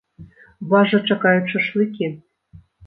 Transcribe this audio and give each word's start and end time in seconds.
Вас 0.71 0.89
жа 0.93 0.99
чакаюць 1.11 1.53
шашлыкі! 1.55 2.13